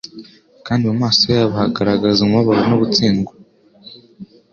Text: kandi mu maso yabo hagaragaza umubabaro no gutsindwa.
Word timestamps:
kandi 0.65 0.83
mu 0.89 0.95
maso 1.03 1.23
yabo 1.35 1.53
hagaragaza 1.61 2.19
umubabaro 2.23 2.63
no 2.69 2.77
gutsindwa. 2.81 3.33